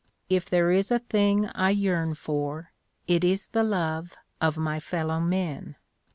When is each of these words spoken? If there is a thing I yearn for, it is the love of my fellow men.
If 0.29 0.49
there 0.49 0.71
is 0.71 0.89
a 0.89 0.97
thing 0.97 1.45
I 1.53 1.69
yearn 1.69 2.15
for, 2.15 2.71
it 3.07 3.23
is 3.23 3.45
the 3.49 3.61
love 3.61 4.15
of 4.41 4.57
my 4.57 4.79
fellow 4.79 5.19
men. 5.19 5.75